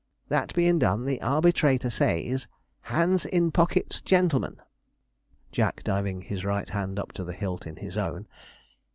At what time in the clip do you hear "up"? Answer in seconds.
6.97-7.11